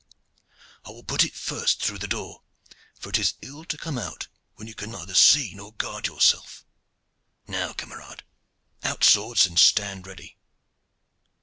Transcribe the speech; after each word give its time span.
I 0.83 0.89
will 0.89 1.03
put 1.03 1.23
it 1.23 1.35
first 1.35 1.79
through 1.83 1.99
the 1.99 2.07
door; 2.07 2.41
for 2.99 3.09
it 3.09 3.19
is 3.19 3.35
ill 3.43 3.63
to 3.65 3.77
come 3.77 3.99
out 3.99 4.29
when 4.55 4.67
you 4.67 4.73
can 4.73 4.89
neither 4.89 5.13
see 5.13 5.53
nor 5.53 5.73
guard 5.73 6.07
yourself. 6.07 6.65
Now, 7.45 7.73
camarades, 7.73 8.23
out 8.81 9.03
swords 9.03 9.45
and 9.45 9.59
stand 9.59 10.07
ready! 10.07 10.39